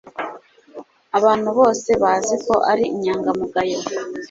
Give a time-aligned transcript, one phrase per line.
[1.17, 3.79] Abantu bose bazi ko ari inyangamugayo